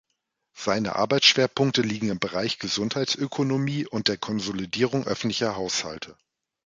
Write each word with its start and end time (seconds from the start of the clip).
Seine 0.55 0.95
Arbeitsschwerpunkte 0.95 1.83
liegen 1.83 2.09
im 2.09 2.17
Bereich 2.17 2.57
Gesundheitsökonomie 2.57 3.85
und 3.85 4.07
der 4.07 4.17
Konsolidierung 4.17 5.05
öffentlicher 5.05 5.57
Haushalte. 5.57 6.17